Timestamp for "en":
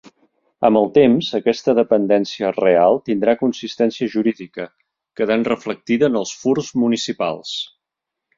6.11-6.19